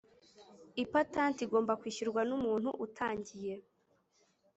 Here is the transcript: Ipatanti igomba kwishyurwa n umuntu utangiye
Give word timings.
Ipatanti 0.83 1.39
igomba 1.45 1.77
kwishyurwa 1.81 2.21
n 2.29 2.31
umuntu 2.37 2.69
utangiye 2.85 3.53